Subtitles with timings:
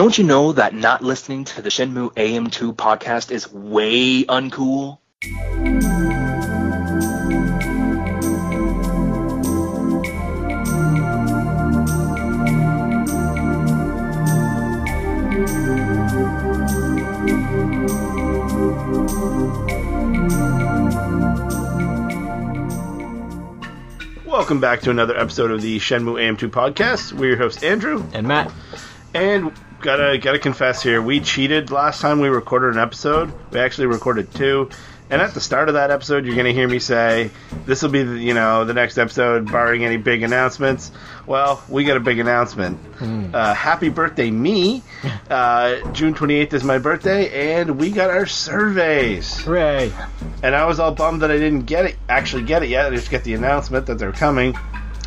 [0.00, 4.96] Don't you know that not listening to the Shenmue AM2 podcast is way uncool?
[24.24, 27.12] Welcome back to another episode of the Shenmue AM2 podcast.
[27.12, 28.50] We're your host Andrew, And Matt,
[29.12, 33.32] and gotta gotta confess here, we cheated last time we recorded an episode.
[33.50, 34.68] We actually recorded two,
[35.10, 37.30] and at the start of that episode, you're gonna hear me say,
[37.66, 40.90] "This will be the, you know the next episode, barring any big announcements."
[41.26, 42.78] Well, we got a big announcement.
[43.34, 44.82] Uh, happy birthday, me!
[45.30, 49.38] Uh, June 28th is my birthday, and we got our surveys.
[49.42, 49.92] hooray!
[50.42, 52.86] And I was all bummed that I didn't get it, actually get it yet.
[52.86, 54.56] I just get the announcement that they're coming.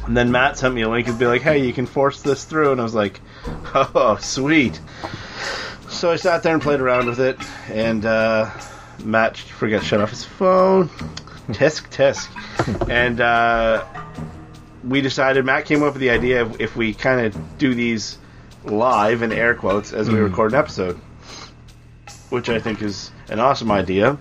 [0.07, 2.45] And then Matt sent me a link and be like, "Hey, you can force this
[2.45, 3.19] through." And I was like,
[3.75, 4.79] "Oh, sweet."
[5.89, 7.37] So I sat there and played around with it,
[7.69, 8.49] and uh,
[9.03, 10.89] Matt forgot to shut off his phone.
[11.49, 13.85] tisk tisk, and uh,
[14.83, 15.45] we decided.
[15.45, 18.17] Matt came up with the idea of if we kind of do these
[18.65, 20.99] live in air quotes as we record an episode,
[22.29, 24.17] which I think is an awesome idea.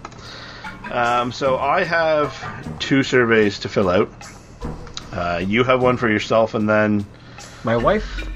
[0.90, 4.10] Um, so I have two surveys to fill out.
[5.12, 7.06] Uh, you have one for yourself, and then
[7.64, 8.28] My wife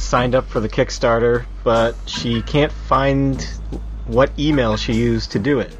[0.00, 3.42] signed up for the Kickstarter, but she can't find
[4.06, 5.76] what email she used to do it.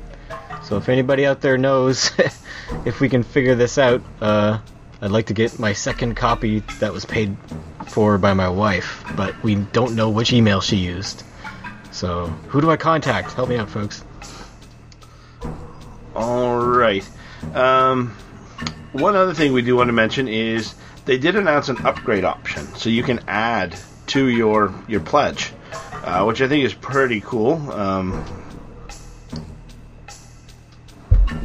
[0.63, 2.13] So if anybody out there knows
[2.85, 4.59] if we can figure this out, uh,
[5.03, 7.37] I'd like to get my second copy that was paid
[7.89, 11.25] for by my wife, but we don't know which email she used.
[11.91, 13.33] So who do I contact?
[13.33, 14.05] Help me out, folks.
[16.15, 17.09] all right.
[17.55, 18.15] Um,
[18.93, 20.75] one other thing we do want to mention is
[21.07, 23.77] they did announce an upgrade option, so you can add
[24.11, 25.53] to your your pledge,
[26.05, 27.71] uh, which I think is pretty cool.
[27.71, 28.25] Um,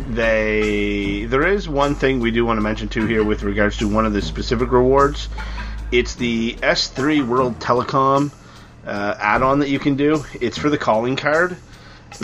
[0.10, 3.88] they there is one thing we do want to mention too here with regards to
[3.88, 5.30] one of the specific rewards.
[5.92, 8.32] It's the S3 World Telecom
[8.86, 10.24] uh, add-on that you can do.
[10.42, 11.58] It's for the calling card.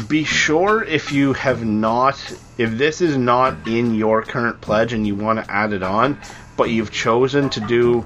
[0.08, 2.16] Be sure if you have not,
[2.58, 6.18] if this is not in your current pledge and you want to add it on,
[6.56, 8.06] but you've chosen to do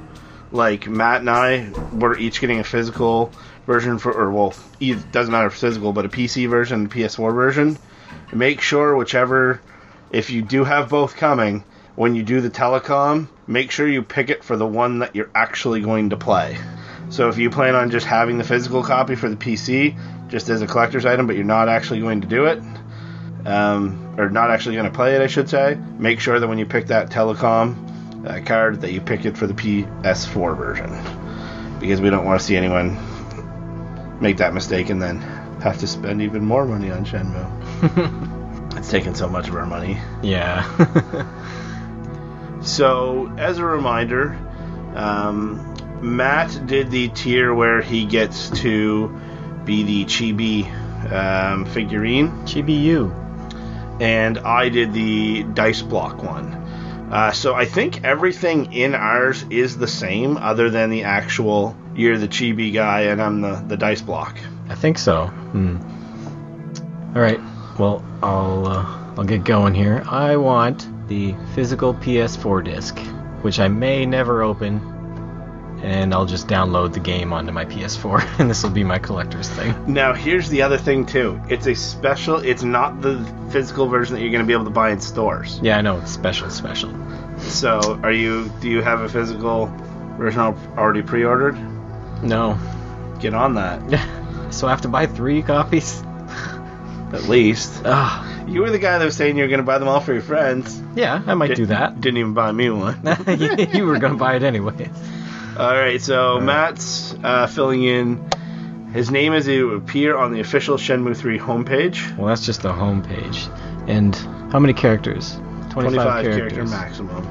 [0.56, 3.32] like Matt and I, we're each getting a physical
[3.66, 7.34] version for, or well, it doesn't matter if physical, but a PC version and PS4
[7.34, 7.78] version.
[8.34, 9.62] Make sure whichever,
[10.12, 11.64] if you do have both coming,
[11.96, 15.30] when you do the telecom, make sure you pick it for the one that you're
[15.36, 16.58] actually going to play.
[17.10, 19.98] So if you plan on just having the physical copy for the PC,
[20.30, 22.62] just as a collector's item, but you're not actually going to do it,
[23.46, 26.58] um, or not actually going to play it, I should say, make sure that when
[26.58, 27.95] you pick that telecom
[28.26, 32.46] uh, card, that you pick it for the PS4 version, because we don't want to
[32.46, 32.98] see anyone
[34.22, 35.20] make that mistake and then
[35.62, 38.78] have to spend even more money on Shenmue.
[38.78, 39.98] it's taken so much of our money.
[40.22, 40.64] Yeah.
[42.66, 44.36] So, as a reminder,
[44.96, 49.08] um, Matt did the tier where he gets to
[49.66, 50.66] be the Chibi
[51.12, 53.12] um, figurine, Chibi U.
[54.00, 56.65] and I did the dice block one.
[57.12, 62.18] Uh, so I think everything in ours is the same, other than the actual you're
[62.18, 64.38] the Chibi guy and I'm the, the dice block.
[64.70, 65.28] I think so.
[65.28, 65.78] Hmm.
[67.16, 67.40] All right.
[67.80, 70.04] Well, I'll uh, I'll get going here.
[70.10, 72.98] I want the physical PS4 disc,
[73.42, 74.80] which I may never open,
[75.86, 79.48] and I'll just download the game onto my PS4, and this will be my collector's
[79.50, 79.74] thing.
[79.94, 81.40] Now, here's the other thing too.
[81.48, 82.38] It's a special.
[82.38, 85.60] It's not the physical version that you're going to be able to buy in stores.
[85.62, 86.92] Yeah, I know it's special, special.
[87.40, 88.50] So, are you?
[88.62, 89.68] Do you have a physical
[90.18, 91.56] version already pre-ordered?
[92.24, 92.58] No.
[93.20, 93.82] Get on that.
[94.54, 96.02] so I have to buy three copies.
[97.14, 97.82] At least.
[97.86, 100.00] Ah, You were the guy that was saying you were going to buy them all
[100.00, 100.82] for your friends.
[100.96, 102.02] yeah, I might do that.
[102.02, 103.00] Didn't even buy me one.
[103.74, 104.90] you were gonna buy it anyway.
[105.58, 108.30] All right, so Matt's uh, filling in.
[108.94, 112.18] His name is it would appear on the official Shenmue 3 homepage.
[112.18, 113.50] Well, that's just the homepage.
[113.90, 114.16] And
[114.52, 115.38] how many characters?
[115.72, 116.72] 25 character characters.
[116.72, 117.24] maximum.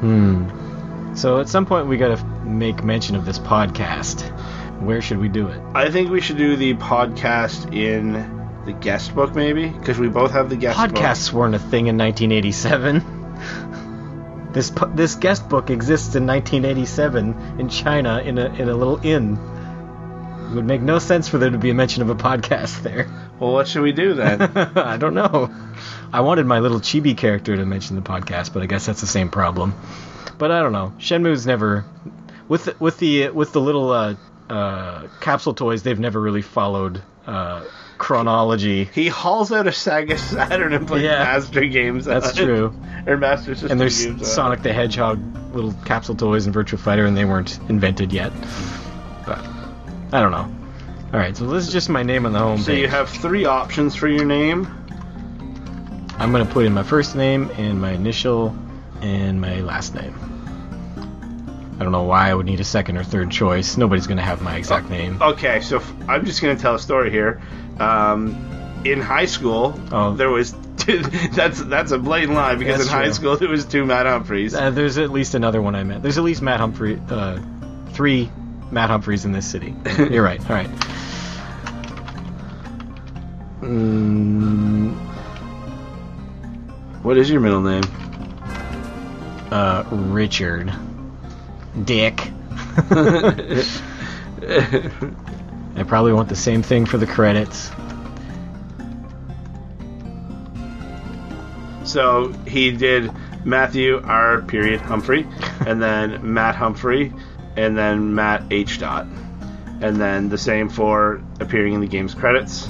[0.00, 1.14] Hmm.
[1.14, 4.22] So at some point we gotta make mention of this podcast.
[4.80, 5.60] Where should we do it?
[5.74, 8.12] I think we should do the podcast in
[8.64, 10.90] the guest book, maybe, because we both have the guest book.
[10.90, 13.21] Podcasts weren't a thing in 1987.
[14.52, 19.38] This this guest book exists in 1987 in China in a in a little inn.
[20.50, 23.08] It would make no sense for there to be a mention of a podcast there.
[23.38, 24.42] Well, what should we do then?
[24.76, 25.50] I don't know.
[26.12, 29.06] I wanted my little chibi character to mention the podcast, but I guess that's the
[29.06, 29.74] same problem.
[30.36, 30.92] But I don't know.
[30.98, 31.86] Shenmue's never
[32.48, 34.16] with the, with the with the little uh,
[34.50, 37.64] uh, Capsule Toys, they've never really followed uh,
[37.98, 38.84] chronology.
[38.84, 41.24] He hauls out a Sega Saturn and plays Yeah.
[41.24, 42.04] Master games.
[42.04, 42.74] That's true.
[43.04, 44.20] Or Master System And there's games.
[44.20, 44.26] on.
[44.26, 45.20] Sonic the Hedgehog
[45.54, 48.32] little capsule toys and Virtual Fighter, and they weren't invented yet.
[49.26, 49.38] But
[50.12, 50.48] I don't know.
[51.12, 52.80] All right, so this is just my name on the home So page.
[52.82, 54.66] you have three options for your name.
[56.18, 58.56] I'm gonna put in my first name and my initial
[59.00, 60.14] and my last name.
[61.82, 63.76] I don't know why I would need a second or third choice.
[63.76, 65.20] Nobody's gonna have my exact name.
[65.20, 67.42] Okay, so f- I'm just going to tell a story here.
[67.80, 68.36] Um,
[68.84, 70.14] in high school, Oh.
[70.14, 70.52] there was
[71.34, 73.12] that's that's a blatant lie because That's in high true.
[73.14, 74.54] school there was two Matt Humphreys.
[74.54, 76.02] Uh, there's at least another one I met.
[76.04, 77.40] There's at least Matt Humphrey, uh,
[77.90, 78.30] three
[78.70, 79.74] Matt Humphreys in this city.
[79.98, 80.40] You're right.
[80.48, 80.70] All right.
[83.60, 84.92] Mm,
[87.02, 87.82] What is your middle name?
[89.50, 90.72] uh, Richard.
[91.84, 92.20] Dick.
[95.74, 97.70] I probably want the same thing for the credits.
[101.84, 103.10] So he did
[103.44, 104.42] Matthew R.
[104.42, 105.26] Period Humphrey,
[105.66, 107.12] and then Matt Humphrey,
[107.56, 108.78] and then Matt H.
[108.78, 109.06] Dot,
[109.80, 112.68] and then the same for appearing in the game's credits.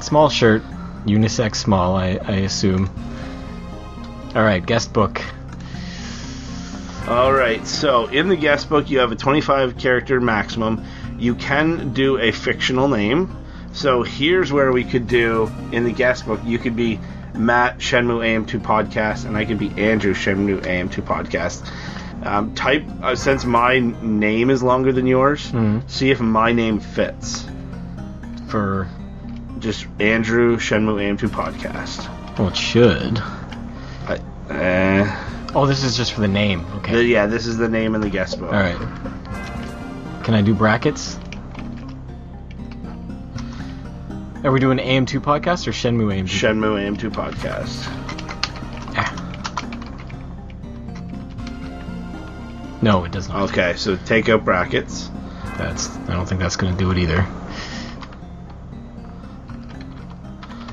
[0.00, 0.62] Small shirt,
[1.04, 2.90] unisex small, I, I assume.
[4.34, 5.22] All right, guest book.
[7.10, 7.66] All right.
[7.66, 10.84] So in the guest book, you have a 25 character maximum.
[11.18, 13.36] You can do a fictional name.
[13.72, 16.40] So here's where we could do in the guest book.
[16.44, 17.00] You could be
[17.34, 21.68] Matt Shenmue AM2 podcast, and I could be Andrew Shenmue AM2 podcast.
[22.24, 25.50] Um, type uh, since my name is longer than yours.
[25.52, 25.88] Mhm.
[25.90, 27.46] See if my name fits.
[28.48, 28.88] For
[29.58, 32.08] Just Andrew Shenmue AM2 podcast.
[32.38, 33.18] well, it should.
[34.08, 34.18] I,
[34.50, 35.16] uh,
[35.54, 36.64] Oh, this is just for the name.
[36.76, 36.94] Okay.
[36.94, 38.52] the- yeah, this is the name in the guest book.
[38.52, 38.76] All right.
[40.24, 41.18] Can I do brackets?
[44.44, 46.28] Are we doing AM2 podcast or Shenmue AM2?
[46.28, 47.84] Shenmue AM2 podcast.
[48.96, 49.16] Ah.
[52.80, 53.50] No, it does not.
[53.50, 55.10] Okay, so take out brackets.
[55.58, 55.90] That's.
[56.08, 57.26] I don't think that's going to do it either.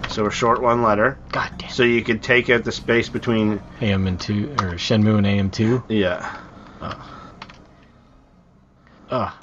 [0.10, 1.18] So a short one letter.
[1.32, 1.57] God damn.
[1.70, 3.62] So you could take out the space between.
[3.82, 5.84] AM and two or Shenmue and AM2.
[5.90, 6.40] Yeah.
[6.82, 7.02] Ugh.
[9.12, 9.34] Ugh.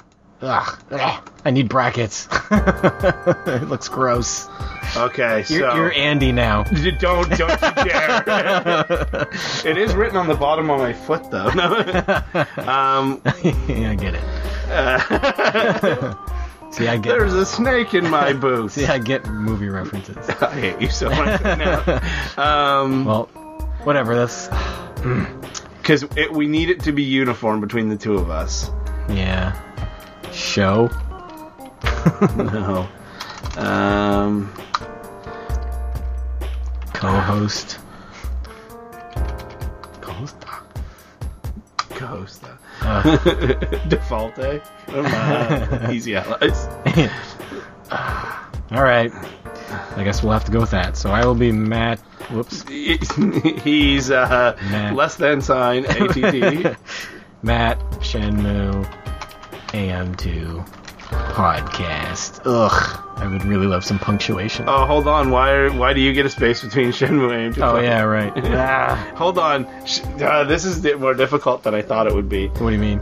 [0.41, 1.29] Ugh.
[1.45, 2.27] I need brackets.
[2.51, 4.47] it looks gross.
[4.95, 6.63] Okay, so You're, you're Andy now.
[6.99, 8.23] don't don't you dare.
[9.65, 11.47] it is written on the bottom of my foot though.
[12.57, 14.23] Um, yeah, I get it.
[14.69, 16.15] Uh,
[16.75, 17.09] See, I get.
[17.17, 18.71] there's a snake in my boot.
[18.71, 20.17] See, I get movie references.
[20.41, 22.01] I hate you so much now.
[22.37, 23.25] Um, Well,
[23.83, 24.15] whatever.
[24.15, 24.49] That's
[25.77, 28.69] because we need it to be uniform between the two of us.
[29.09, 29.61] yeah.
[30.33, 30.89] Show.
[32.35, 32.87] No.
[33.57, 34.51] Um,
[36.93, 37.79] co-host.
[41.95, 42.43] Co-host.
[42.81, 43.17] Uh,
[43.87, 44.61] Default day.
[44.89, 46.67] Uh, easy allies.
[48.71, 49.11] all right.
[49.97, 50.97] I guess we'll have to go with that.
[50.97, 51.99] So I will be Matt.
[52.31, 52.67] Whoops.
[53.63, 54.91] He's uh, Nah.
[54.93, 56.77] less than sign ATT.
[57.43, 58.85] Matt Shenmue
[59.67, 60.67] AM2
[61.35, 62.39] podcast.
[62.45, 63.01] Ugh.
[63.17, 64.65] I would really love some punctuation.
[64.69, 65.29] oh, hold on.
[65.31, 68.31] Why why do you get a space between Shenmue and Oh, yeah, right.
[68.37, 69.65] ah, Hold on.
[70.21, 72.47] Uh, this is more difficult than I thought it would be.
[72.47, 73.01] what do you mean?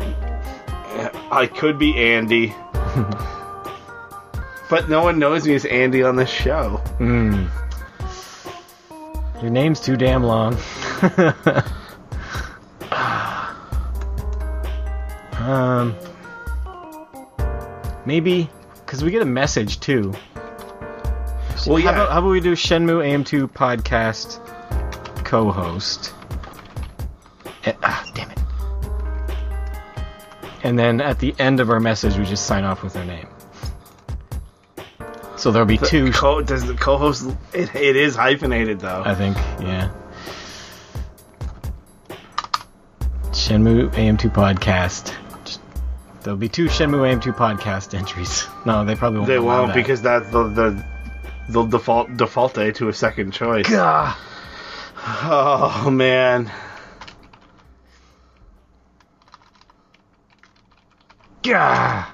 [1.31, 2.55] I could be Andy.
[4.69, 6.77] but no one knows me as Andy on this show.
[6.97, 7.45] Hmm.
[9.41, 10.53] Your name's too damn long.
[15.39, 15.95] um,
[18.05, 18.49] maybe
[18.85, 20.13] because we get a message too.
[21.65, 21.89] Well, How yeah.
[21.91, 24.39] about, how about we do Shenmue AM2 podcast
[25.23, 26.13] co-host?
[27.63, 28.39] Eh, ah, damn it.
[30.63, 33.27] And then at the end of our message, we just sign off with our name.
[35.37, 36.11] So there'll be two.
[36.11, 37.29] Co- does the co-host?
[37.53, 39.03] It, it is hyphenated though.
[39.05, 39.91] I think, yeah.
[43.31, 45.13] Shenmue AM2 podcast.
[46.23, 48.47] There'll be two Shenmue AM2 podcast entries.
[48.65, 49.27] No, they probably won't.
[49.27, 49.75] they won't that.
[49.75, 50.85] because that's the the
[51.49, 53.69] the default default day to a second choice.
[53.69, 54.15] Gah.
[55.05, 56.49] Oh man.
[61.43, 62.07] Gah.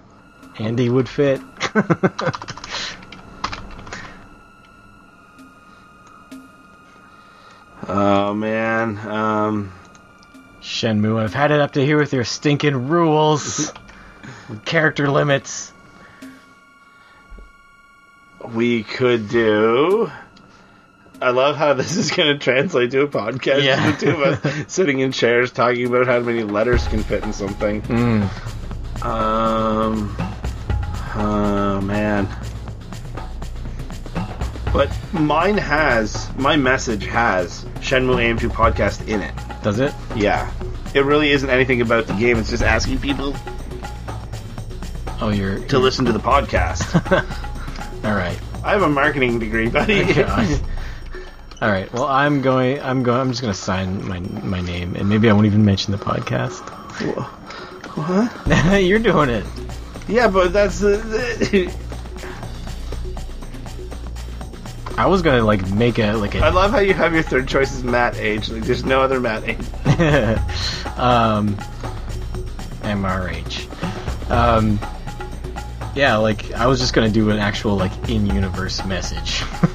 [0.57, 1.39] Andy would fit.
[7.87, 8.97] Oh man.
[9.07, 9.71] Um.
[10.61, 13.71] Shenmue, I've had it up to here with your stinking rules.
[14.65, 15.73] character limits.
[18.53, 20.11] We could do.
[21.21, 23.63] I love how this is going to translate to a podcast.
[23.63, 23.91] Yeah.
[23.99, 27.33] The two of us sitting in chairs talking about how many letters can fit in
[27.33, 27.81] something.
[27.83, 29.05] Mm.
[29.05, 30.15] Um.
[31.15, 32.27] Oh man.
[34.71, 39.33] But mine has my message has Shenmue AM2 podcast in it.
[39.63, 39.93] Does it?
[40.15, 40.49] Yeah.
[40.93, 42.37] It really isn't anything about the game.
[42.37, 43.35] It's just asking people
[45.21, 46.95] Oh, you're to listen to the podcast.
[48.05, 48.39] All right.
[48.63, 50.01] I have a marketing degree, buddy.
[51.61, 51.91] All right.
[51.91, 52.81] Well, I'm going.
[52.81, 53.19] I'm going.
[53.19, 55.97] I'm just going to sign my my name, and maybe I won't even mention the
[55.97, 56.61] podcast.
[57.97, 58.81] what?
[58.83, 59.45] You're doing it.
[60.07, 61.73] Yeah, but that's the
[64.99, 67.47] I was gonna like make a like I a love how you have your third
[67.47, 68.49] choice is Matt Age.
[68.49, 69.57] Like, there's no other Matt Age.
[70.97, 71.55] um,
[72.83, 74.29] MRH.
[74.29, 74.77] Um,
[75.99, 79.43] yeah, like I was just gonna do an actual like in-universe message.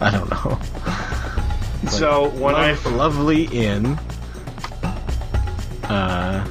[0.00, 0.56] I don't know.
[1.90, 3.98] So when I Lov- lovely inn.
[5.82, 6.46] Uh,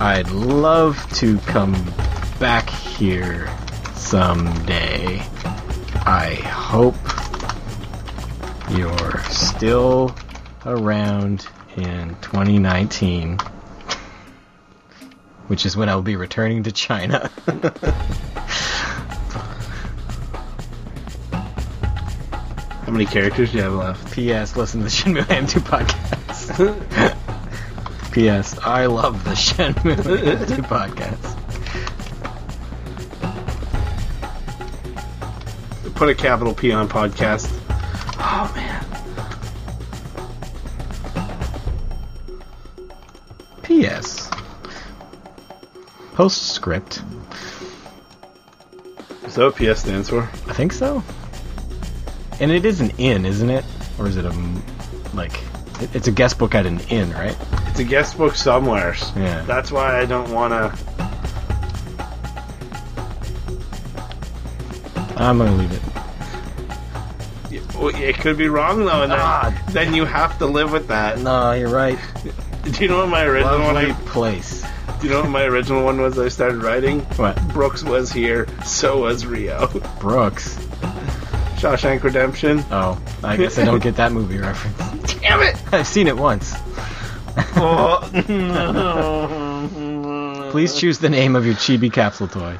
[0.00, 1.76] I'd love to come
[2.40, 3.48] back here
[3.94, 5.20] someday.
[6.04, 6.96] I hope
[8.76, 10.12] you're still
[10.66, 13.38] around in 2019,
[15.48, 17.30] which is when I'll be returning to China.
[22.84, 24.12] how many characters do you have left?
[24.12, 24.56] P.S.
[24.56, 27.14] Listen to the Shenmue AM2 podcast.
[28.12, 28.58] P.S.
[28.60, 31.34] I love the Shenmue AM2 podcast.
[35.94, 37.50] Put a capital P on podcast.
[38.20, 38.87] Oh man.
[46.18, 47.00] Postscript.
[49.24, 50.22] Is that what PS stands for?
[50.48, 51.04] I think so.
[52.40, 53.64] And it is an inn, isn't it?
[54.00, 54.32] Or is it a
[55.14, 55.40] like?
[55.94, 57.36] It's a guest book at an inn, right?
[57.68, 58.96] It's a guest book somewhere.
[59.14, 59.42] Yeah.
[59.42, 60.76] That's why I don't want to.
[65.18, 65.82] I'm gonna leave it.
[68.00, 69.56] It could be wrong though, and then, Ah.
[69.68, 71.20] then you have to live with that.
[71.20, 71.96] No, you're right.
[72.64, 73.76] Do you know what my original one?
[73.76, 74.57] I, place.
[75.00, 76.18] Do you know what my original one was?
[76.18, 77.00] I started writing.
[77.16, 77.36] What?
[77.48, 79.68] Brooks was here, so was Rio.
[80.00, 80.56] Brooks.
[81.58, 82.64] Shawshank Redemption.
[82.70, 85.14] Oh, I guess I don't get that movie reference.
[85.20, 85.56] Damn it!
[85.72, 86.54] I've seen it once.
[87.56, 88.08] Oh.
[90.50, 92.58] Please choose the name of your chibi capsule toy.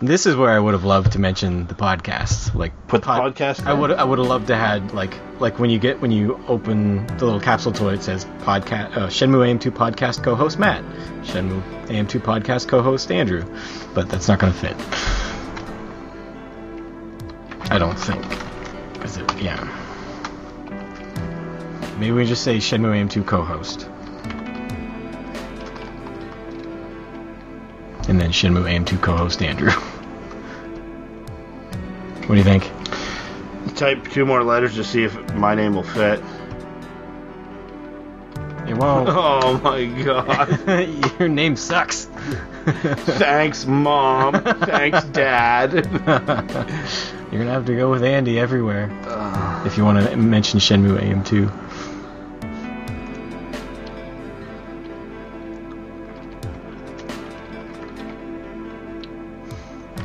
[0.00, 2.54] This is where I would have loved to mention the podcast.
[2.54, 5.70] Like Put the podcast I would I would have loved to had like like when
[5.70, 9.70] you get when you open the little capsule toy it says podcast uh, Shenmue AM2
[9.70, 10.84] podcast co-host Matt,
[11.22, 13.44] Shenmue AM2 podcast co-host Andrew,
[13.94, 14.76] but that's not going to fit.
[17.70, 18.22] I don't think.
[19.02, 19.40] Is it?
[19.40, 19.64] Yeah.
[21.98, 23.88] Maybe we just say Shenmue AM2 co-host.
[28.08, 29.70] And then Shenmue AM2 co-host Andrew.
[32.26, 32.70] what do you think?
[33.76, 36.22] Type two more letters to see if my name will fit.
[38.68, 39.08] It won't.
[39.12, 41.18] Oh my god.
[41.20, 42.04] Your name sucks.
[42.66, 44.42] Thanks, mom.
[44.42, 45.72] Thanks, dad.
[45.74, 48.90] You're gonna have to go with Andy everywhere
[49.66, 51.65] if you want to mention Shenmue AM2.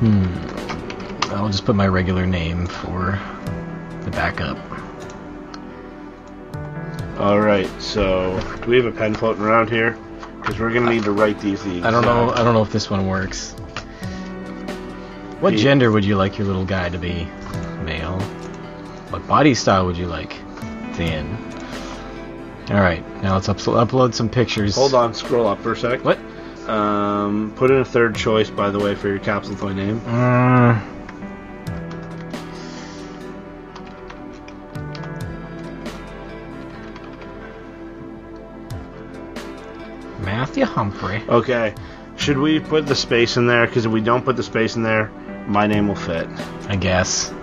[0.01, 0.25] Hmm.
[1.31, 3.19] I'll just put my regular name for
[4.03, 4.57] the backup.
[7.19, 7.69] All right.
[7.79, 9.95] So, do we have a pen floating around here?
[10.39, 11.63] Because we're gonna need to write these.
[11.63, 12.31] these I don't know.
[12.31, 13.51] I don't know if this one works.
[15.39, 17.27] What gender would you like your little guy to be?
[17.83, 18.19] Male.
[19.11, 20.33] What body style would you like?
[20.93, 21.37] Thin.
[22.71, 23.03] All right.
[23.21, 24.73] Now let's up- upload some pictures.
[24.73, 25.13] Hold on.
[25.13, 26.03] Scroll up for a sec.
[26.03, 26.17] What?
[26.67, 29.99] Um, put in a third choice, by the way, for your capsule toy name.
[30.01, 30.91] Mm.
[40.23, 41.23] Matthew Humphrey.
[41.27, 41.73] Okay.
[42.17, 43.65] Should we put the space in there?
[43.65, 45.09] Because if we don't put the space in there,
[45.47, 46.27] my name will fit.
[46.67, 47.33] I guess.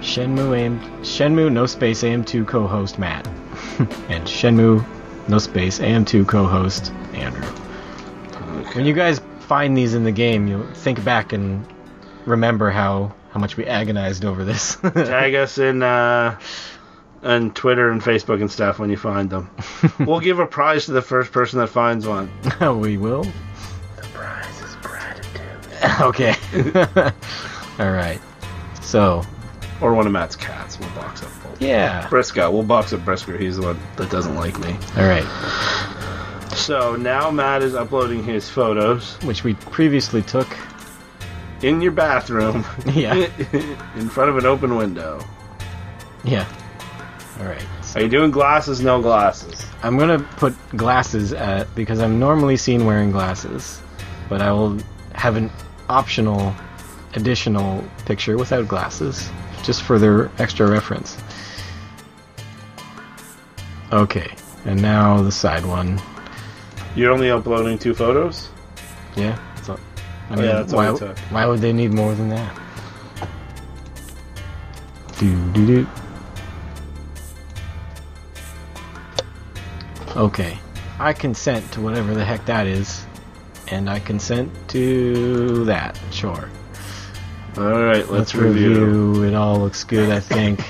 [0.00, 3.26] Shenmue AM Shenmue no space AM2 co-host Matt.
[4.08, 4.84] and Shenmue
[5.28, 7.46] no space AM2 co-host Andrew.
[8.74, 11.66] When you guys find these in the game, you'll think back and
[12.26, 14.76] remember how how much we agonized over this.
[14.94, 16.38] Tag us in uh,
[17.22, 19.50] and Twitter and Facebook and stuff when you find them.
[20.00, 22.30] we'll give a prize to the first person that finds one.
[22.80, 23.24] we will.
[23.24, 26.00] The prize is gratitude.
[26.00, 26.34] Okay.
[27.78, 28.20] All right.
[28.80, 29.22] So,
[29.80, 30.78] Or one of Matt's cats.
[30.78, 31.60] We'll box up both.
[31.62, 32.08] yeah.
[32.08, 32.50] Briscoe.
[32.50, 33.36] We'll box up Briscoe.
[33.38, 34.76] He's the one that doesn't like me.
[34.96, 35.24] All right.
[36.54, 40.48] So now Matt is uploading his photos Which we previously took.
[41.62, 43.14] in your bathroom Yeah.
[43.96, 45.24] in front of an open window.
[46.24, 46.46] Yeah.
[47.38, 47.64] All right.
[47.94, 48.80] Are you doing glasses?
[48.80, 49.64] No glasses.
[49.82, 53.80] I'm gonna put glasses at because I'm normally seen wearing glasses,
[54.28, 54.78] but I will
[55.14, 55.50] have an
[55.88, 56.52] optional,
[57.14, 59.30] additional picture without glasses,
[59.62, 61.16] just for their extra reference.
[63.92, 64.30] Okay,
[64.64, 66.00] and now the side one.
[66.94, 68.48] You're only uploading two photos?
[69.16, 69.38] Yeah.
[69.62, 69.78] So,
[70.30, 71.18] I Oh, yeah, that's all why, took.
[71.30, 72.58] why would they need more than that?
[75.18, 75.86] Do do do.
[80.16, 80.58] Okay,
[80.98, 83.04] I consent to whatever the heck that is,
[83.68, 85.98] and I consent to that.
[86.10, 86.50] Sure.
[87.58, 88.84] All right, let's, Let's review.
[88.84, 89.24] review.
[89.24, 90.60] It all looks good, I think.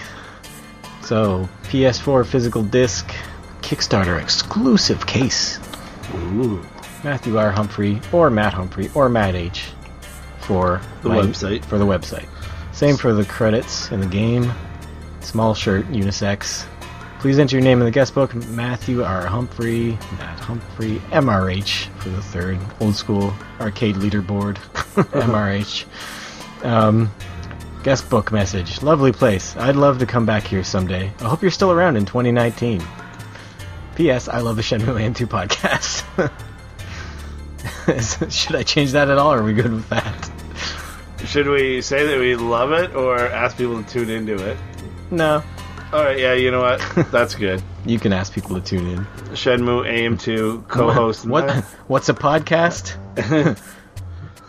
[1.03, 3.07] So, PS4 physical disc,
[3.61, 5.59] Kickstarter exclusive case.
[6.15, 6.65] Ooh,
[7.05, 7.51] Matthew R.
[7.51, 9.67] Humphrey or Matt Humphrey or Matt H.
[10.41, 11.65] for The website.
[11.67, 12.27] For the website.
[12.73, 14.51] Same for the credits in the game.
[15.21, 16.65] Small shirt, unisex.
[17.21, 18.35] Please enter your name in the guest book.
[18.35, 19.27] Matthew R.
[19.27, 24.55] Humphrey, Matt Humphrey, MRH for the third old school arcade leaderboard.
[25.13, 25.85] MRH.
[26.63, 27.11] Um,
[27.83, 28.83] guest book message.
[28.83, 29.57] Lovely place.
[29.57, 31.13] I'd love to come back here someday.
[31.21, 32.83] I hope you're still around in 2019.
[33.97, 34.29] P.S.
[34.29, 36.05] I love the Shenmue AM2 podcast.
[38.33, 40.31] Should I change that at all, or are we good with that?
[41.27, 44.57] Should we say that we love it or ask people to tune into it?
[45.11, 45.43] No.
[45.93, 47.11] All right, yeah, you know what?
[47.11, 47.63] That's good.
[47.87, 48.99] You can ask people to tune in.
[49.33, 51.25] Shenmue AM2 co-host.
[51.25, 51.51] What?
[51.87, 52.99] What's a podcast?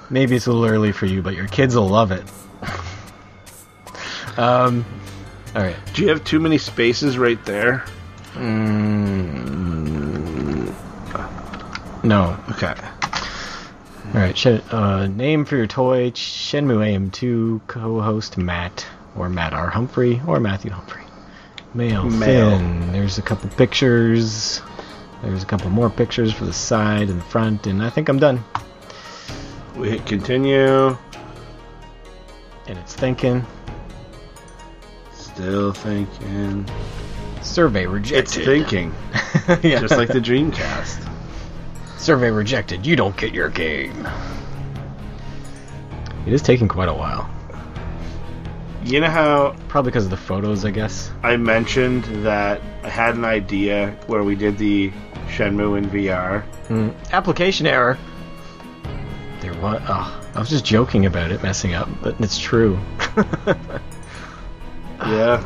[0.10, 2.24] Maybe it's a little early for you, but your kids will love it.
[4.38, 4.86] um.
[5.56, 5.76] All right.
[5.94, 7.84] Do you have too many spaces right there?
[8.34, 10.74] Mm,
[12.04, 12.38] no.
[12.52, 12.74] Okay.
[14.14, 14.38] All right.
[14.38, 19.70] Shen, uh, name for your toy: Shenmue AM2 co-host Matt, or Matt R.
[19.70, 21.04] Humphrey, or Matthew Humphrey.
[21.74, 22.58] Male, Male.
[22.92, 24.62] There's a couple pictures.
[25.22, 28.20] There's a couple more pictures for the side and the front, and I think I'm
[28.20, 28.44] done.
[29.80, 30.98] We hit continue.
[32.68, 33.46] And it's thinking.
[35.14, 36.70] Still thinking.
[37.42, 38.18] Survey rejected.
[38.18, 38.94] It's thinking.
[39.64, 39.80] yeah.
[39.80, 41.10] Just like the Dreamcast.
[41.98, 42.86] Survey rejected.
[42.86, 44.06] You don't get your game.
[46.28, 47.30] It is taking quite a while.
[48.84, 51.10] You know how Probably because of the photos, I guess.
[51.24, 54.92] I mentioned that I had an idea where we did the
[55.28, 56.42] Shenmue in VR?
[56.68, 56.90] Hmm.
[57.14, 57.98] Application error.
[59.52, 59.82] There was.
[59.88, 62.80] Oh, I was just joking about it messing up, but it's true.
[65.02, 65.42] Yeah.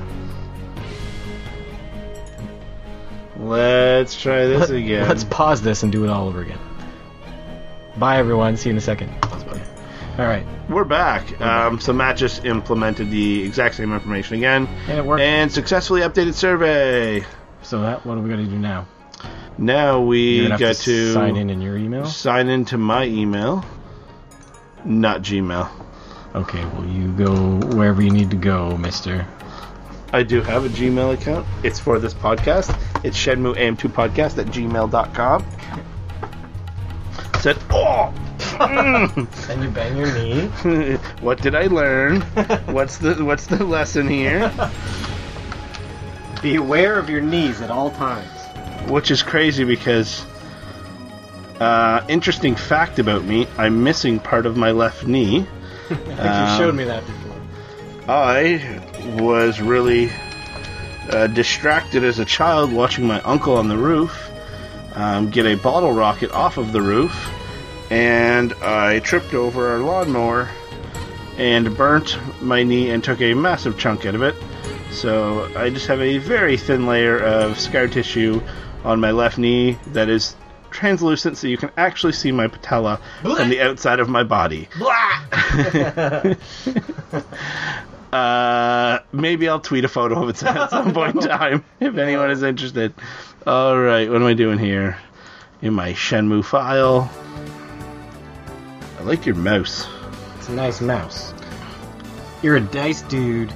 [3.38, 5.08] Let's try this again.
[5.08, 6.58] Let's pause this and do it all over again.
[7.98, 8.58] Bye, everyone.
[8.58, 9.12] See you in a second.
[10.18, 10.44] All right.
[10.70, 11.39] We're back.
[11.39, 15.22] Um, so Matt just implemented the exact same information again And it worked.
[15.22, 17.24] and successfully updated survey.
[17.62, 18.88] so that what are we gonna do now?
[19.60, 22.06] Now we get to, to sign in in your email.
[22.06, 23.63] sign into my email,
[24.86, 25.69] not Gmail.
[26.36, 26.63] Okay.
[26.65, 29.26] Well, you go wherever you need to go, Mister.
[30.13, 31.46] I do have a Gmail account.
[31.63, 32.69] It's for this podcast.
[33.04, 35.46] It's shenmueam2podcast at gmail.com.
[37.41, 38.13] Said, oh!
[39.50, 40.96] And you bang your knee.
[41.22, 42.22] what did I learn?
[42.67, 44.52] What's the what's the lesson here?
[46.43, 48.30] Be aware of your knees at all times.
[48.89, 50.26] Which is crazy because
[51.63, 55.45] uh, interesting fact about me, I'm missing part of my left knee.
[55.89, 57.36] I think Um, you showed me that before.
[58.08, 58.82] I
[59.19, 60.12] was really
[61.10, 64.30] uh, distracted as a child watching my uncle on the roof
[64.95, 67.32] um, get a bottle rocket off of the roof,
[67.89, 70.49] and I tripped over our lawnmower
[71.38, 74.36] and burnt my knee and took a massive chunk out of it.
[74.91, 78.39] So I just have a very thin layer of scar tissue
[78.84, 80.36] on my left knee that is
[80.74, 84.68] translucent, so you can actually see my patella from the outside of my body.
[88.14, 92.30] Uh, maybe I'll tweet a photo of it at some point in time if anyone
[92.30, 92.94] is interested.
[93.48, 95.00] All right, what am I doing here?
[95.64, 97.10] In my Shenmue file.
[99.00, 99.88] I like your mouse.
[100.38, 101.34] It's a nice mouse.
[102.44, 103.52] You're a dice dude.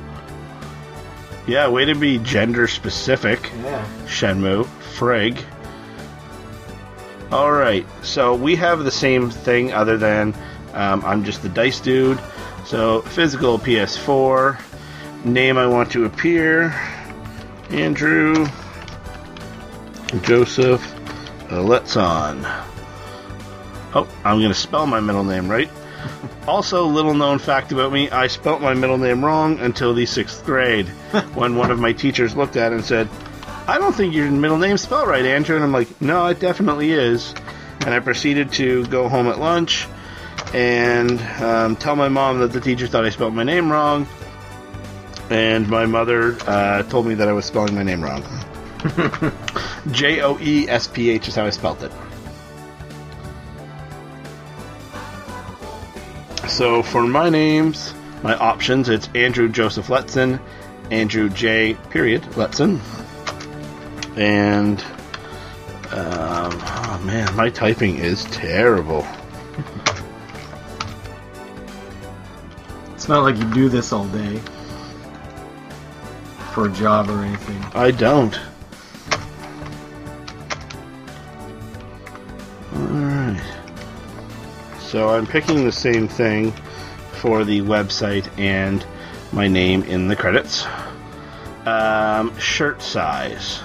[1.46, 3.52] Yeah, way to be gender specific.
[3.62, 3.88] Yeah.
[4.06, 4.66] Shenmue,
[4.98, 5.38] Frig.
[7.32, 10.34] Alright, so we have the same thing other than
[10.74, 12.20] um, I'm just the dice dude.
[12.66, 14.62] So, physical PS4.
[15.26, 16.74] Name I want to appear
[17.70, 18.46] Andrew
[20.22, 20.82] Joseph
[21.50, 22.44] Letson.
[23.94, 25.70] Oh, I'm going to spell my middle name right.
[26.48, 30.46] Also, little known fact about me, I spelt my middle name wrong until the sixth
[30.46, 30.88] grade
[31.34, 33.10] when one of my teachers looked at it and said,
[33.68, 35.56] I don't think your middle name's spelled right, Andrew.
[35.56, 37.36] And I'm like, no, it definitely is.
[37.82, 39.88] And I proceeded to go home at lunch
[40.54, 44.08] and um, tell my mom that the teacher thought I spelled my name wrong.
[45.30, 48.24] And my mother uh, told me that I was spelling my name wrong.
[49.92, 51.92] J O E S P H is how I spelled it.
[56.48, 60.40] So for my names, my options, it's Andrew Joseph Letson,
[60.90, 61.74] Andrew J.
[61.90, 62.80] Period Letson,
[64.18, 64.82] and
[65.92, 69.08] um, oh man, my typing is terrible.
[72.94, 74.42] It's not like you do this all day
[76.54, 77.64] for a job or anything.
[77.74, 78.38] I don't.
[82.76, 83.42] Alright.
[84.80, 86.52] So I'm picking the same thing
[87.14, 88.86] for the website and
[89.32, 90.66] my name in the credits.
[91.66, 93.62] Um, shirt size.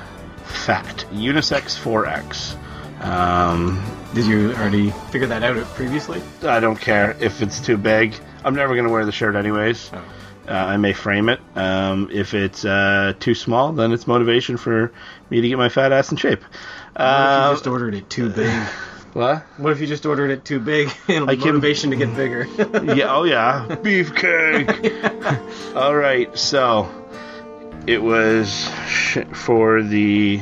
[0.64, 1.04] Fat.
[1.12, 2.56] Unisex 4X.
[3.04, 3.82] Um,
[4.14, 6.22] Did you already figure that out previously?
[6.42, 8.14] I don't care if it's too big.
[8.44, 9.90] I'm never going to wear the shirt anyways.
[9.92, 10.04] Oh.
[10.48, 11.40] Uh, I may frame it.
[11.56, 14.92] Um, if it's uh, too small, then it's motivation for
[15.30, 16.42] me to get my fat ass in shape.
[16.42, 16.50] What
[16.94, 18.50] if Uh, you just ordered it too big?
[19.14, 19.42] what?
[19.56, 20.90] What if you just ordered it too big?
[21.08, 22.46] It'll I be can- motivation to get bigger.
[22.94, 25.76] Yeah, oh yeah, beefcake.
[25.76, 26.88] All right, so
[27.86, 30.40] it was sh- for the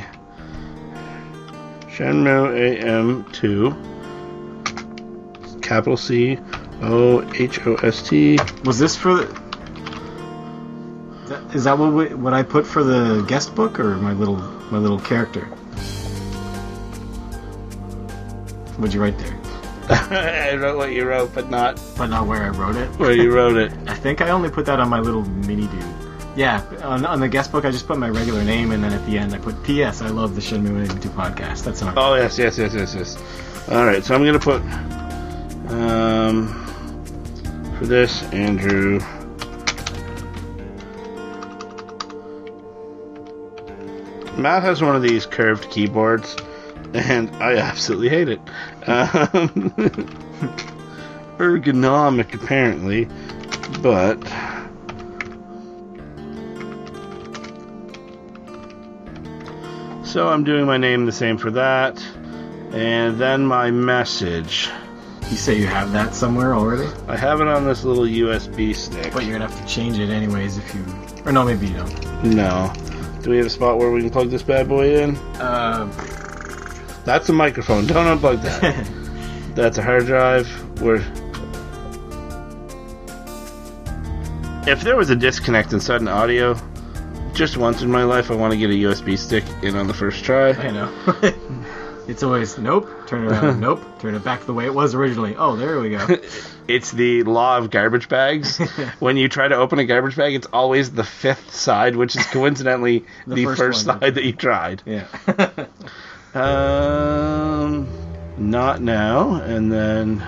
[1.87, 6.37] Shenmue AM2, capital C
[6.81, 8.37] O H O S T.
[8.65, 9.41] Was this for the?
[11.53, 14.37] Is that what we, what I put for the guest book or my little
[14.71, 15.45] my little character?
[18.77, 19.37] What'd you write there?
[19.89, 22.87] I wrote what you wrote, but not But not where I wrote it.
[22.97, 23.71] where you wrote it.
[23.87, 25.83] I think I only put that on my little mini dude.
[26.35, 29.05] Yeah, on, on the guest book I just put my regular name and then at
[29.05, 30.01] the end I put P.S.
[30.01, 31.63] I love the Shenmue AM2 podcast.
[31.65, 31.95] That's enough.
[31.97, 33.17] Oh yes, yes, yes, yes, yes.
[33.69, 34.61] All right, so I'm gonna put
[35.71, 36.57] um
[37.77, 38.99] for this Andrew.
[44.37, 46.35] Matt has one of these curved keyboards,
[46.93, 48.39] and I absolutely hate it.
[48.87, 49.71] Um,
[51.37, 53.07] ergonomic, apparently,
[53.81, 54.19] but
[60.11, 62.03] so I'm doing my name the same for that.
[62.73, 64.69] And then my message.
[65.29, 69.13] You say you have that somewhere already, I have it on this little USB stick.
[69.13, 70.83] but you're gonna have to change it anyways if you.
[71.25, 72.23] Or no, maybe you don't.
[72.25, 72.73] No.
[73.21, 75.15] Do we have a spot where we can plug this bad boy in?
[75.39, 75.85] Uh,
[77.05, 77.87] That's a microphone.
[77.87, 79.55] Don't unplug that.
[79.55, 80.47] That's a hard drive.
[80.81, 80.97] Where.
[84.67, 86.55] If there was a disconnect in sudden audio,
[87.41, 89.95] just once in my life, I want to get a USB stick in on the
[89.95, 90.49] first try.
[90.49, 90.93] I know.
[92.07, 92.87] it's always nope.
[93.07, 93.59] Turn it around.
[93.67, 93.81] nope.
[93.99, 95.35] Turn it back the way it was originally.
[95.35, 96.07] Oh, there we go.
[96.67, 98.59] It's the law of garbage bags.
[98.99, 102.23] when you try to open a garbage bag, it's always the fifth side, which is
[102.27, 104.83] coincidentally the, The first, first side that you tried.
[104.85, 105.07] Yeah.
[106.35, 107.87] Um,
[108.37, 109.41] not now.
[109.41, 110.23] And then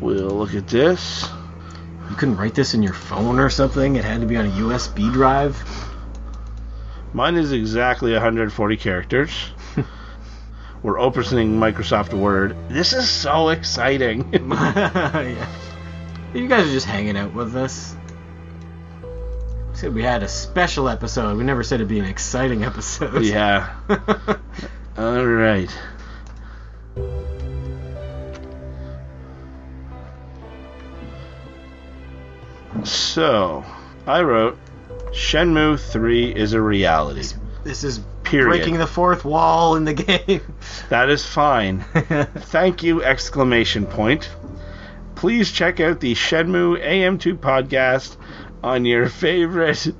[0.00, 1.26] we'll look at this.
[2.10, 3.96] you couldn't write this in your phone or something.
[3.96, 5.56] It had to be on a USB drive.
[7.12, 9.32] Mine is exactly 140 characters.
[10.82, 12.56] We're opening Microsoft Word.
[12.68, 14.32] This is so exciting.
[14.32, 15.46] yeah.
[16.32, 17.96] You guys are just hanging out with us.
[19.72, 21.36] Said we had a special episode.
[21.36, 23.24] We never said it'd be an exciting episode.
[23.24, 23.74] yeah.
[24.96, 25.70] All right.
[32.84, 33.64] So,
[34.06, 34.56] I wrote
[35.12, 37.24] Shenmue 3 is a reality.
[37.64, 38.48] this is Period.
[38.48, 40.40] breaking the fourth wall in the game.
[40.88, 41.80] That is fine.
[41.94, 43.02] Thank you!
[43.02, 44.28] Exclamation point.
[45.16, 48.16] Please check out the Shenmue AM2 podcast
[48.62, 49.76] on your favorite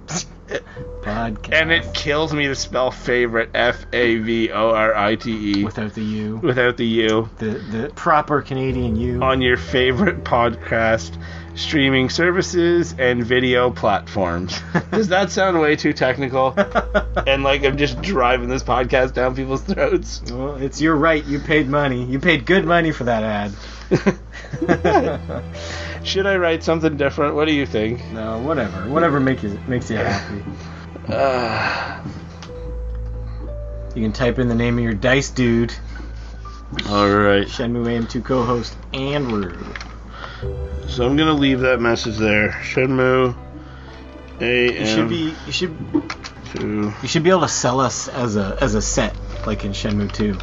[1.02, 1.52] Podcast.
[1.52, 5.64] And it kills me to spell favorite F A V O R I T E
[5.64, 9.22] without the U, without the U the the proper Canadian U.
[9.22, 11.16] on your favorite podcast
[11.60, 14.60] streaming services and video platforms.
[14.90, 16.54] Does that sound way too technical?
[17.26, 20.22] and like I'm just driving this podcast down people's throats.
[20.30, 21.24] Well, it's your right.
[21.24, 22.04] You paid money.
[22.04, 23.52] You paid good money for that ad.
[26.04, 27.34] Should I write something different?
[27.34, 28.04] What do you think?
[28.12, 28.88] no, whatever.
[28.88, 30.42] Whatever makes you makes you happy.
[31.08, 32.02] Uh,
[33.94, 35.74] You can type in the name of your dice dude,
[36.88, 37.44] all right.
[37.48, 39.60] Shenmue AM2 co-host Andrew.
[40.90, 42.50] So I'm gonna leave that message there.
[42.62, 43.34] Shenmue.
[44.40, 45.76] A You should be you should
[46.54, 46.92] two.
[47.02, 49.14] you should be able to sell us as a as a set
[49.46, 50.36] like in Shenmue 2.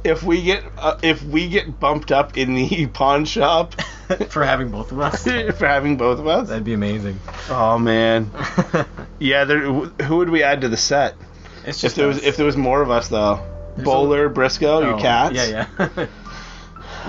[0.04, 3.74] If we get uh, if we get bumped up in the pawn shop
[4.30, 5.22] for having both of us.
[5.24, 7.18] for having both of us, That'd be amazing.
[7.50, 8.30] oh man,
[9.18, 9.44] yeah.
[9.44, 11.14] There, who would we add to the set?
[11.64, 13.40] It's If there was if there was more of us though,
[13.76, 15.34] There's Bowler, Briscoe, your Oh, cats.
[15.34, 16.06] Yeah, yeah.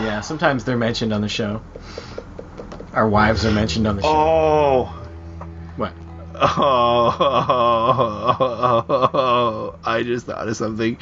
[0.01, 1.61] Yeah, sometimes they're mentioned on the show.
[2.93, 4.09] Our wives are mentioned on the show.
[4.09, 4.85] Oh.
[5.75, 5.93] What?
[6.41, 7.15] Oh,
[9.85, 10.97] I just thought of something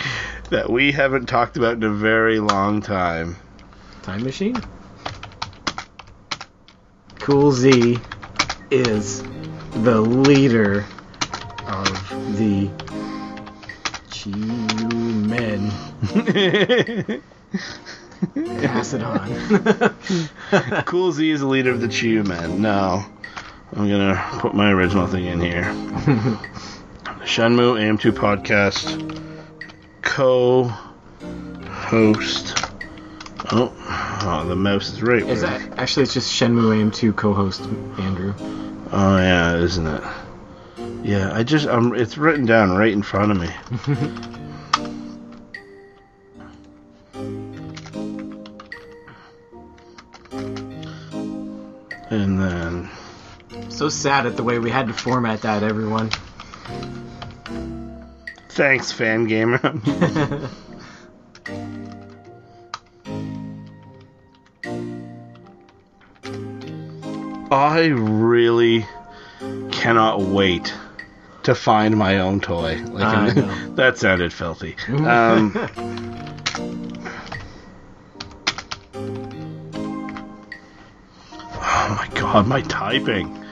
[0.49, 3.36] that we haven't talked about in a very long time.
[4.01, 4.55] Time machine?
[7.19, 7.99] Cool Z
[8.71, 9.21] is
[9.83, 10.86] the leader
[11.67, 12.69] of the
[14.10, 15.71] Chu Men.
[18.62, 20.84] Pass it on.
[20.86, 22.62] cool Z is the leader of the Chew Men.
[22.62, 23.06] No.
[23.75, 25.63] I'm gonna put my original thing in here.
[27.23, 29.21] Shenmue AM2 podcast
[30.01, 30.71] co
[31.69, 32.56] host.
[33.51, 33.71] Oh,
[34.23, 35.21] oh, the mouse is right.
[35.23, 37.62] is that actually it's just Shenmue AM2 co-host
[37.99, 38.34] Andrew.
[38.91, 40.03] Oh yeah, isn't it?
[41.03, 44.34] Yeah, I just um, it's written down right in front of me.
[53.88, 56.10] So sad at the way we had to format that, everyone.
[58.50, 59.62] thanks, fan gamer.
[67.50, 68.86] I really
[69.71, 70.73] cannot wait
[71.43, 72.84] to find my own toy.
[72.88, 73.36] Like
[73.78, 74.76] that sounded filthy.
[74.89, 75.54] Um,
[81.54, 83.46] oh my god, my typing.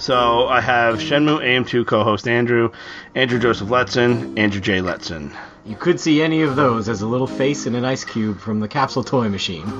[0.00, 2.72] So I have Shenmue AM2 co-host Andrew,
[3.14, 4.78] Andrew Joseph Letson, Andrew J.
[4.78, 5.36] Letson.
[5.66, 8.60] You could see any of those as a little face in an ice cube from
[8.60, 9.70] the capsule toy machine.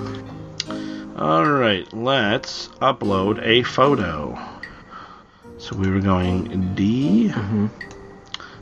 [1.16, 4.38] All right, let's upload a photo.
[5.56, 7.68] So we were going D, mm-hmm.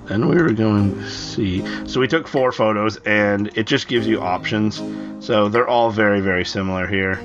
[0.07, 1.64] then we were going C.
[1.88, 4.81] So we took four photos, and it just gives you options.
[5.18, 7.21] So they're all very, very similar here.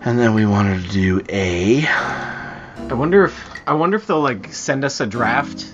[0.00, 1.86] And then we wanted to do A.
[2.92, 5.64] I wonder if I wonder if they'll like send us a draft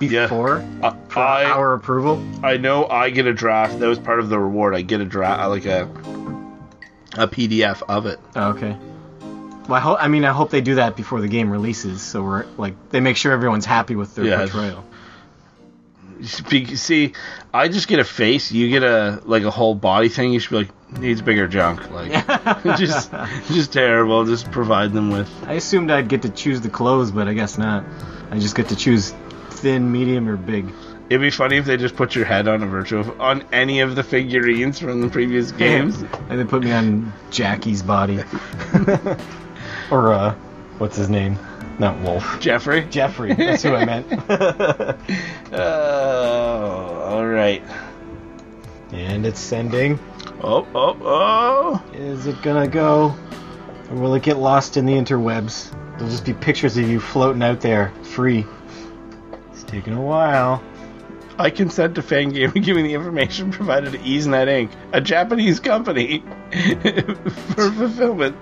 [0.00, 0.24] Yeah.
[0.26, 2.24] before Uh, for I our approval.
[2.42, 3.78] I know I get a draft.
[3.80, 4.74] That was part of the reward.
[4.74, 5.82] I get a draft, like a
[7.16, 8.18] a PDF of it.
[8.34, 8.76] Oh, okay.
[9.68, 12.22] Well, I, ho- I mean, I hope they do that before the game releases, so
[12.22, 14.38] we're like they make sure everyone's happy with their Yeah.
[14.38, 14.84] portrayal.
[16.26, 17.12] See,
[17.52, 18.50] I just get a face.
[18.52, 20.32] You get a like a whole body thing.
[20.32, 21.90] You should be like needs bigger junk.
[21.90, 22.12] Like
[22.78, 23.10] just
[23.48, 24.24] just terrible.
[24.24, 25.30] Just provide them with.
[25.46, 27.84] I assumed I'd get to choose the clothes, but I guess not.
[28.30, 29.14] I just get to choose
[29.50, 30.72] thin, medium, or big.
[31.10, 33.94] It'd be funny if they just put your head on a virtual on any of
[33.94, 36.02] the figurines from the previous games.
[36.30, 38.20] and they put me on Jacky's body.
[39.90, 40.34] or uh,
[40.78, 41.38] what's his name?
[41.78, 42.38] Not Wolf.
[42.40, 42.84] Jeffrey.
[42.90, 43.34] Jeffrey.
[43.34, 44.06] That's who I meant.
[45.52, 47.62] Oh, all right.
[48.92, 49.98] and it's sending.
[50.42, 51.84] Oh, oh, oh.
[51.94, 53.14] Is it gonna go?
[53.90, 55.70] Or will it get lost in the interwebs?
[55.96, 58.44] There'll just be pictures of you floating out there, free.
[59.52, 60.62] It's taking a while.
[61.38, 66.20] I consent to Fangaming giving the information provided to YS NET Inc., a Japanese company,
[67.54, 68.36] for fulfillment.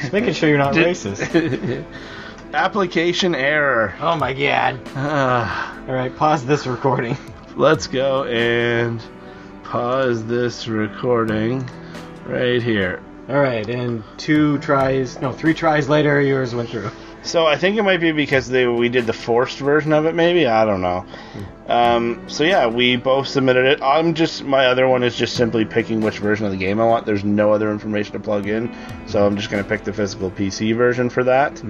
[0.00, 1.84] Just making sure you're not racist.
[2.54, 3.94] Application error.
[4.00, 4.80] Oh my god.
[4.94, 7.16] Ah, Alright, pause this recording.
[7.56, 9.02] let's go and
[9.64, 11.68] pause this recording
[12.26, 13.02] right here.
[13.28, 16.90] Alright, and two tries, no, three tries later, yours went through.
[17.24, 20.14] So I think it might be because they, we did the forced version of it,
[20.14, 20.46] maybe.
[20.46, 21.06] I don't know.
[21.66, 23.82] Um, so yeah, we both submitted it.
[23.82, 26.84] I'm just my other one is just simply picking which version of the game I
[26.84, 27.06] want.
[27.06, 28.74] There's no other information to plug in,
[29.06, 31.62] so I'm just gonna pick the physical PC version for that.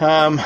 [0.00, 0.40] Um,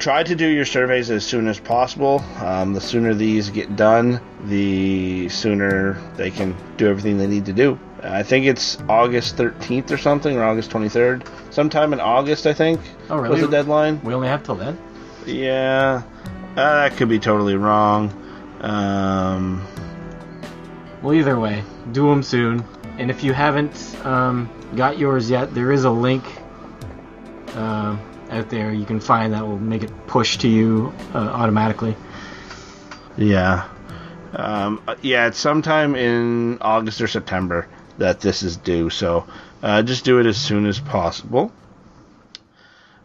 [0.00, 2.24] try to do your surveys as soon as possible.
[2.40, 7.52] Um, the sooner these get done, the sooner they can do everything they need to
[7.52, 7.78] do.
[8.02, 11.26] I think it's August 13th or something, or August 23rd.
[11.52, 12.80] Sometime in August, I think,
[13.10, 13.30] Oh, really?
[13.30, 14.00] was the deadline.
[14.04, 14.78] We only have till then.
[15.24, 16.02] Yeah,
[16.52, 18.12] uh, that could be totally wrong.
[18.60, 19.66] Um,
[21.02, 22.64] Well, either way, do them soon.
[22.98, 26.24] And if you haven't um, got yours yet, there is a link
[27.54, 27.96] uh,
[28.30, 31.96] out there you can find that will make it push to you uh, automatically.
[33.16, 33.68] yeah.
[34.34, 37.66] Um, uh, yeah, it's sometime in August or September
[37.98, 39.26] that this is due, so
[39.62, 41.52] uh, just do it as soon as possible.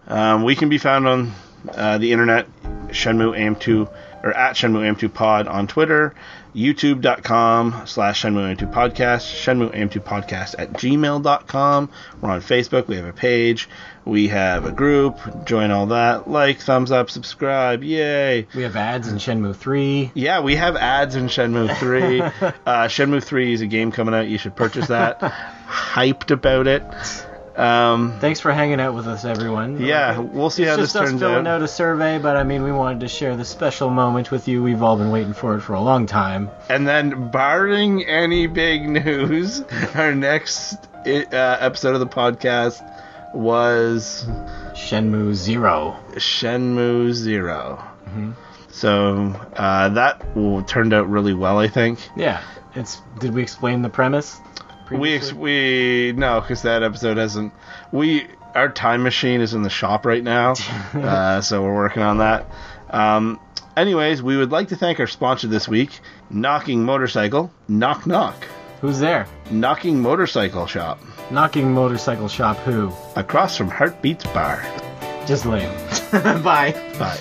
[0.07, 1.31] Um, we can be found on
[1.73, 2.47] uh, the internet,
[2.89, 3.89] Shenmue AM2,
[4.23, 6.13] or at Shenmue AM2 Pod on Twitter,
[6.55, 11.89] youtube.com slash Shenmue AM2 Podcast, Shenmue AM2 Podcast at gmail.com.
[12.19, 13.69] We're on Facebook, we have a page,
[14.05, 18.47] we have a group, join all that, like, thumbs up, subscribe, yay.
[18.53, 20.11] We have ads in Shenmue 3.
[20.13, 22.21] Yeah, we have ads in Shenmue 3.
[22.21, 22.31] uh,
[22.87, 24.27] Shenmue 3 is a game coming out.
[24.27, 25.19] You should purchase that.
[25.67, 26.83] Hyped about it.
[27.55, 29.81] Um, Thanks for hanging out with us, everyone.
[29.81, 31.55] yeah, we'll see how It's this just us turns filling out.
[31.57, 34.63] out a survey, but I mean, we wanted to share this special moment with you.
[34.63, 36.49] We've all been waiting for it for a long time.
[36.69, 39.61] And then, barring any big news,
[39.95, 42.81] our next uh, episode of the podcast
[43.35, 44.25] was
[44.73, 45.97] Shenmue Zero.
[46.13, 47.83] Shenmue 0
[48.69, 50.21] So uh, that
[50.67, 51.99] turned out really well, I think.
[52.15, 52.41] Yeah,
[52.75, 53.01] it's.
[53.19, 54.39] Did we explain the premise?
[54.99, 57.53] We ex- we no, because that episode hasn't.
[57.91, 60.53] We our time machine is in the shop right now,
[60.93, 62.45] uh, so we're working on that.
[62.89, 63.39] Um,
[63.77, 65.99] anyways, we would like to thank our sponsor this week,
[66.29, 67.51] Knocking Motorcycle.
[67.67, 68.35] Knock knock.
[68.81, 69.27] Who's there?
[69.51, 70.99] Knocking Motorcycle Shop
[71.29, 72.57] Knocking Motorcycle Shop.
[72.57, 72.91] Who?
[73.15, 74.65] across from Heartbeats Bar.
[75.27, 75.71] Just lame.
[76.11, 76.71] Bye.
[76.97, 77.19] Bye.